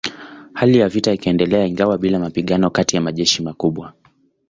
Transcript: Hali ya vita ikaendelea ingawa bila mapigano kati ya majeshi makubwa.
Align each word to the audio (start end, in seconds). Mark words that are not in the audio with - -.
Hali 0.53 0.77
ya 0.77 0.89
vita 0.89 1.11
ikaendelea 1.13 1.65
ingawa 1.65 1.97
bila 1.97 2.19
mapigano 2.19 2.69
kati 2.69 2.95
ya 2.95 3.01
majeshi 3.01 3.43
makubwa. 3.43 3.93